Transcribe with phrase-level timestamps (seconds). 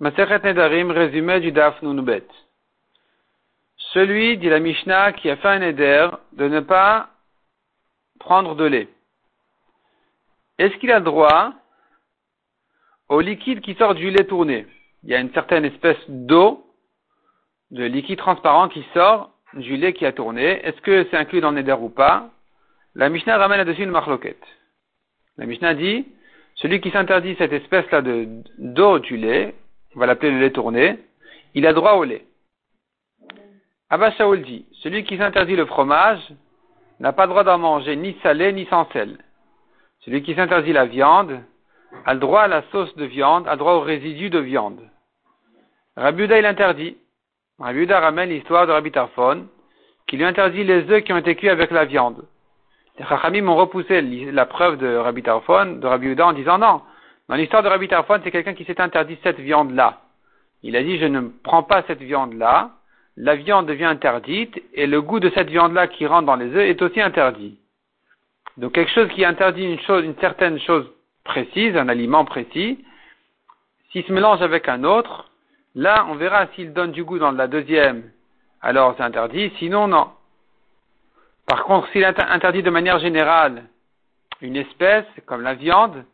[0.00, 2.24] Masechet Nedarim, résumé du Daf Nunbet.
[3.92, 7.08] Celui, dit la Mishnah, qui a fait un Neder de ne pas
[8.20, 8.88] prendre de lait.
[10.58, 11.52] Est-ce qu'il a droit
[13.08, 14.66] au liquide qui sort du lait tourné?
[15.02, 16.64] Il y a une certaine espèce d'eau,
[17.72, 20.64] de liquide transparent qui sort du lait qui a tourné.
[20.64, 22.30] Est-ce que c'est inclus dans le Neder ou pas?
[22.94, 24.46] La Mishnah ramène là-dessus une marloquette.
[25.38, 26.06] La Mishnah dit,
[26.54, 28.02] celui qui s'interdit cette espèce-là
[28.58, 29.56] d'eau du lait,
[29.98, 30.96] on va l'appeler le lait tourné,
[31.54, 32.24] il a droit au lait.
[33.90, 36.22] Abba Shaul dit, celui qui s'interdit le fromage
[37.00, 39.18] n'a pas droit d'en manger ni salé ni sans sel.
[40.04, 41.40] Celui qui s'interdit la viande
[42.06, 44.78] a le droit à la sauce de viande, a droit au résidu de viande.
[45.96, 46.96] Rabiuda il interdit.
[47.58, 49.48] Rabiuda ramène l'histoire de Rabbi Tarfon,
[50.06, 52.24] qui lui interdit les œufs qui ont été cuits avec la viande.
[53.00, 56.82] Les Chachamim ont repoussé la preuve de Rabbi Tarfon, de Rabbi en disant non,
[57.28, 60.00] dans l'histoire de Rabbi Tarfon, c'est quelqu'un qui s'est interdit cette viande-là.
[60.62, 62.70] Il a dit, je ne prends pas cette viande-là,
[63.16, 66.68] la viande devient interdite, et le goût de cette viande-là qui rentre dans les œufs
[66.68, 67.58] est aussi interdit.
[68.56, 70.90] Donc quelque chose qui interdit une chose, une certaine chose
[71.24, 72.84] précise, un aliment précis,
[73.92, 75.30] s'il se mélange avec un autre,
[75.74, 78.10] là, on verra s'il donne du goût dans la deuxième,
[78.62, 80.08] alors c'est interdit, sinon non.
[81.46, 83.64] Par contre, s'il interdit de manière générale
[84.40, 86.04] une espèce, comme la viande,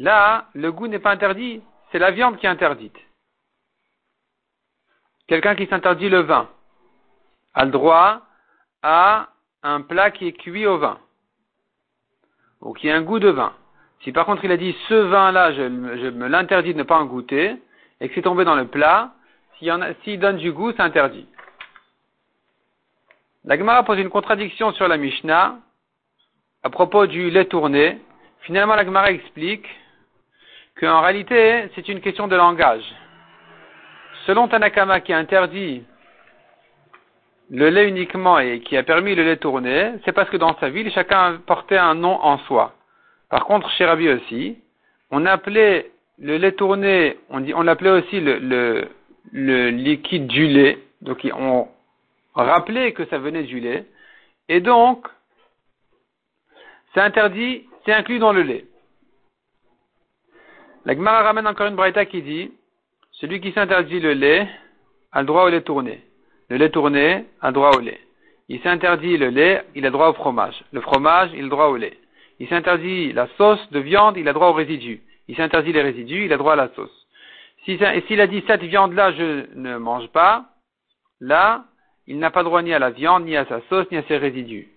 [0.00, 1.60] Là, le goût n'est pas interdit,
[1.92, 2.96] c'est la viande qui est interdite.
[5.28, 6.48] Quelqu'un qui s'interdit le vin
[7.52, 8.22] a le droit
[8.82, 9.28] à
[9.62, 10.98] un plat qui est cuit au vin,
[12.62, 13.52] ou qui a un goût de vin.
[14.02, 17.04] Si par contre il a dit ce vin-là, je, me l'interdis de ne pas en
[17.04, 17.56] goûter,
[18.00, 19.12] et que c'est tombé dans le plat,
[19.58, 21.28] s'il donne du goût, c'est interdit.
[23.44, 25.58] La Gemara pose une contradiction sur la Mishnah
[26.62, 28.00] à propos du lait tourné.
[28.40, 29.66] Finalement, la Gemara explique
[30.80, 32.84] qu'en réalité, c'est une question de langage.
[34.26, 35.84] Selon Tanakama qui a interdit
[37.50, 40.70] le lait uniquement et qui a permis le lait tourné, c'est parce que dans sa
[40.70, 42.74] ville, chacun portait un nom en soi.
[43.28, 44.58] Par contre, chez Rabbi aussi,
[45.10, 48.88] on appelait le lait tourné, on, l'appelait aussi le,
[49.32, 50.78] liquide du lait.
[51.00, 51.66] Donc, on
[52.34, 53.86] rappelait que ça venait du lait.
[54.48, 55.06] Et donc,
[56.94, 58.64] c'est interdit, c'est inclus dans le lait.
[60.86, 62.50] La Gemara ramène encore une braïta qui dit
[63.12, 64.48] celui qui s'interdit le lait
[65.12, 66.02] a le droit au lait tourné.
[66.48, 68.00] Le lait tourné a le droit au lait.
[68.48, 70.64] Il s'interdit le lait, il a droit au fromage.
[70.72, 71.98] Le fromage, il a droit au lait.
[72.38, 75.02] Il s'interdit la sauce de viande, il a droit au résidu.
[75.28, 77.06] Il s'interdit les résidus, il a droit à la sauce.
[77.66, 80.46] et s'il a dit cette viande-là, je ne mange pas,
[81.20, 81.64] là,
[82.06, 84.16] il n'a pas droit ni à la viande, ni à sa sauce, ni à ses
[84.16, 84.68] résidus.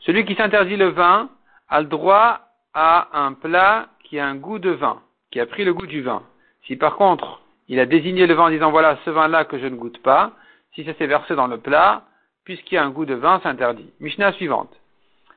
[0.00, 1.30] Celui qui s'interdit le vin
[1.68, 2.40] a le droit
[2.74, 5.00] à un plat qui a un goût de vin
[5.32, 6.22] qui a pris le goût du vin.
[6.66, 9.66] Si par contre, il a désigné le vin en disant voilà ce vin-là que je
[9.66, 10.32] ne goûte pas,
[10.74, 12.04] si ça s'est versé dans le plat,
[12.44, 13.90] puisqu'il y a un goût de vin, c'est interdit.
[13.98, 14.70] Mishnah suivante.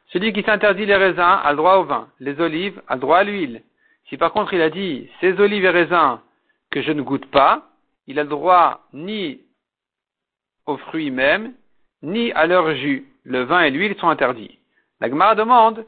[0.08, 3.18] Celui qui s'interdit les raisins a le droit au vin, les olives a le droit
[3.18, 3.64] à l'huile.
[4.10, 6.20] Si par contre il a dit ces olives et raisins
[6.70, 7.70] que je ne goûte pas,
[8.06, 9.40] il a le droit ni
[10.68, 11.54] aux fruits mêmes,
[12.04, 13.06] ni à leur jus.
[13.24, 14.60] Le vin et l'huile sont interdits.
[15.00, 15.86] La demande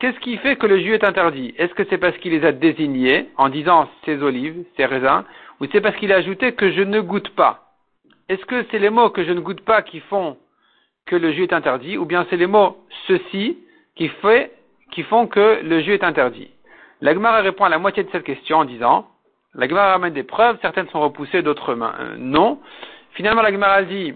[0.00, 1.54] Qu'est-ce qui fait que le jus est interdit?
[1.58, 5.24] Est-ce que c'est parce qu'il les a désignés en disant ces olives, ces raisins,
[5.60, 7.74] ou c'est parce qu'il a ajouté que je ne goûte pas?
[8.30, 10.38] Est-ce que c'est les mots que je ne goûte pas qui font
[11.04, 12.78] que le jus est interdit, ou bien c'est les mots
[13.08, 13.58] ceci
[13.94, 16.50] qui, font que le jus est interdit?
[17.02, 17.12] La
[17.42, 19.06] répond à la moitié de cette question en disant
[19.54, 22.58] la Gemara ramène des preuves, certaines sont repoussées, d'autres euh, non.
[23.12, 24.14] Finalement, la Gemara dit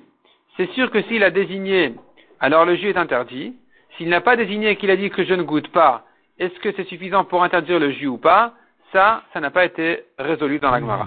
[0.56, 1.92] c'est sûr que s'il a désigné,
[2.40, 3.54] alors le jus est interdit.
[3.96, 6.04] S'il n'a pas désigné qu'il a dit que je ne goûte pas,
[6.38, 8.54] est-ce que c'est suffisant pour interdire le jus ou pas?
[8.92, 11.06] Ça, ça n'a pas été résolu dans la Gemara.